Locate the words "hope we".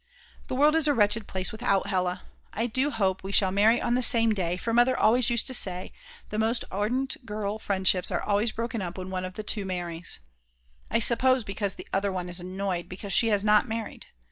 2.89-3.31